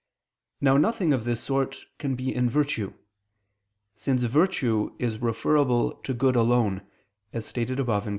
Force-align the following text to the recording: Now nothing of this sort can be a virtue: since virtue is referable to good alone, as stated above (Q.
Now 0.61 0.77
nothing 0.77 1.13
of 1.13 1.25
this 1.25 1.41
sort 1.43 1.85
can 1.99 2.15
be 2.15 2.33
a 2.33 2.41
virtue: 2.41 2.95
since 3.93 4.23
virtue 4.23 4.95
is 4.97 5.19
referable 5.21 5.91
to 5.97 6.15
good 6.15 6.35
alone, 6.35 6.81
as 7.33 7.45
stated 7.45 7.79
above 7.79 8.05
(Q. 8.05 8.09